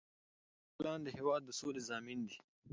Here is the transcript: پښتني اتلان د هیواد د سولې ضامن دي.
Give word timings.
پښتني 0.03 0.69
اتلان 0.71 0.99
د 1.03 1.07
هیواد 1.17 1.41
د 1.45 1.49
سولې 1.59 1.81
ضامن 1.89 2.19
دي. 2.27 2.37